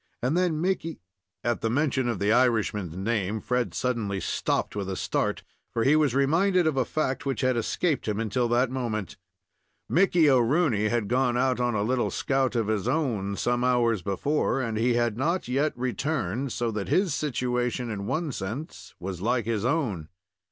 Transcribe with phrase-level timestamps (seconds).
[0.19, 0.99] And then Mickey"
[1.43, 5.95] At the mention of the Irishman's name, Fred suddenly stopped with a start, for he
[5.95, 9.17] was reminded of a fact which had escaped him until that moment.
[9.87, 14.59] Mickey O'Rooney had gone out on a little scout of his own, some hours before,
[14.59, 19.45] and he had not yet returned, so that his situation, in one sense, was like
[19.45, 20.07] his own.